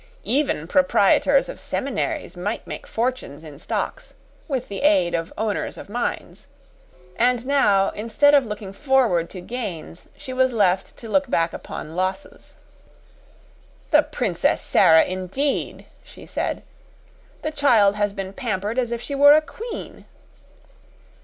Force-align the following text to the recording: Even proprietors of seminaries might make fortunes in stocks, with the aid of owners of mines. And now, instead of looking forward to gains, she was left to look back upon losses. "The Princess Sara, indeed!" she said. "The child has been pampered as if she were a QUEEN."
Even 0.25 0.67
proprietors 0.67 1.47
of 1.47 1.59
seminaries 1.59 2.35
might 2.35 2.65
make 2.65 2.87
fortunes 2.87 3.43
in 3.43 3.59
stocks, 3.59 4.15
with 4.47 4.67
the 4.67 4.81
aid 4.81 5.13
of 5.13 5.31
owners 5.37 5.77
of 5.77 5.89
mines. 5.89 6.47
And 7.17 7.45
now, 7.45 7.91
instead 7.91 8.33
of 8.33 8.43
looking 8.43 8.73
forward 8.73 9.29
to 9.29 9.41
gains, 9.41 10.09
she 10.17 10.33
was 10.33 10.53
left 10.53 10.97
to 10.97 11.07
look 11.07 11.29
back 11.29 11.53
upon 11.53 11.95
losses. 11.95 12.55
"The 13.91 14.01
Princess 14.01 14.63
Sara, 14.63 15.03
indeed!" 15.03 15.85
she 16.03 16.25
said. 16.25 16.63
"The 17.43 17.51
child 17.51 17.93
has 17.95 18.11
been 18.11 18.33
pampered 18.33 18.79
as 18.79 18.91
if 18.91 19.01
she 19.03 19.13
were 19.13 19.33
a 19.33 19.41
QUEEN." 19.43 20.05